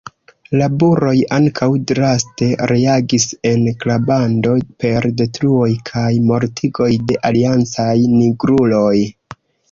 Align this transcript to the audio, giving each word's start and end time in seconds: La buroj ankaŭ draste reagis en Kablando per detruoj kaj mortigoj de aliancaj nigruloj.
La 0.59 0.67
buroj 0.83 1.11
ankaŭ 1.35 1.65
draste 1.89 2.47
reagis 2.71 3.25
en 3.49 3.67
Kablando 3.83 4.53
per 4.83 5.07
detruoj 5.19 5.67
kaj 5.89 6.07
mortigoj 6.31 6.89
de 7.11 7.19
aliancaj 7.31 7.95
nigruloj. 8.15 8.95